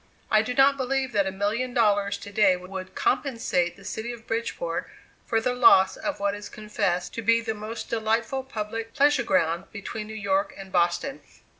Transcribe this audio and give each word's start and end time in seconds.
I 0.31 0.41
do 0.41 0.55
not 0.55 0.77
believe 0.77 1.11
that 1.11 1.27
a 1.27 1.31
million 1.31 1.75
dollars 1.75 2.17
to 2.17 2.31
day 2.31 2.57
would 2.57 2.95
compensate 2.95 3.75
the 3.75 3.85
city 3.85 4.11
of 4.11 4.25
Bridgeport 4.25 4.89
for 5.27 5.39
the 5.39 5.53
loss 5.53 5.95
of 5.95 6.19
what 6.19 6.33
is 6.33 6.49
confessed 6.49 7.13
to 7.13 7.21
be 7.21 7.39
the 7.39 7.53
most 7.53 7.91
delightful 7.91 8.41
public 8.43 8.95
pleasure 8.95 9.21
ground 9.21 9.65
between 9.71 10.07
New 10.07 10.15
York 10.15 10.55
and 10.57 10.71
Boston. 10.71 11.21